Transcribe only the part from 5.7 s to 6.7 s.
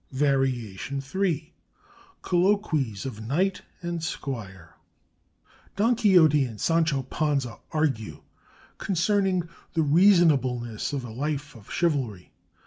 Don Quixote and